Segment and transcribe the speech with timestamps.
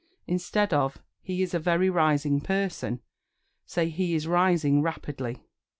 [0.25, 3.01] Instead of "He is a very rising person,"
[3.67, 5.43] say "He is rising rapidly."